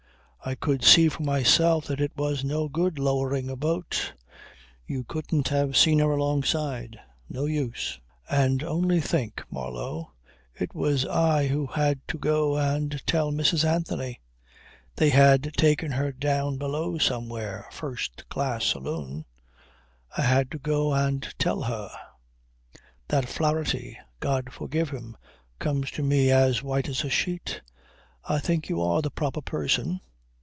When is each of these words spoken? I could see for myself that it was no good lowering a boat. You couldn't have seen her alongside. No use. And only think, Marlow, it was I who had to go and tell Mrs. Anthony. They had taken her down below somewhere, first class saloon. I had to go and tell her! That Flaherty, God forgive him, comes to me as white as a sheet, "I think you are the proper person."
I 0.43 0.55
could 0.55 0.83
see 0.83 1.07
for 1.07 1.21
myself 1.21 1.85
that 1.85 2.01
it 2.01 2.17
was 2.17 2.43
no 2.43 2.67
good 2.67 2.97
lowering 2.97 3.47
a 3.47 3.55
boat. 3.55 4.13
You 4.87 5.03
couldn't 5.03 5.49
have 5.49 5.77
seen 5.77 5.99
her 5.99 6.09
alongside. 6.13 6.99
No 7.29 7.45
use. 7.45 7.99
And 8.27 8.63
only 8.63 8.99
think, 8.99 9.43
Marlow, 9.51 10.13
it 10.55 10.73
was 10.73 11.05
I 11.05 11.45
who 11.45 11.67
had 11.67 11.99
to 12.07 12.17
go 12.17 12.57
and 12.57 13.05
tell 13.05 13.31
Mrs. 13.31 13.63
Anthony. 13.63 14.19
They 14.95 15.11
had 15.11 15.53
taken 15.57 15.91
her 15.91 16.11
down 16.11 16.57
below 16.57 16.97
somewhere, 16.97 17.67
first 17.71 18.27
class 18.27 18.65
saloon. 18.65 19.25
I 20.17 20.23
had 20.23 20.49
to 20.53 20.57
go 20.57 20.91
and 20.91 21.21
tell 21.37 21.61
her! 21.61 21.91
That 23.09 23.29
Flaherty, 23.29 23.95
God 24.19 24.51
forgive 24.51 24.89
him, 24.89 25.15
comes 25.59 25.91
to 25.91 26.01
me 26.01 26.31
as 26.31 26.63
white 26.63 26.89
as 26.89 27.03
a 27.03 27.11
sheet, 27.11 27.61
"I 28.27 28.39
think 28.39 28.69
you 28.69 28.81
are 28.81 29.03
the 29.03 29.11
proper 29.11 29.41
person." 29.41 30.01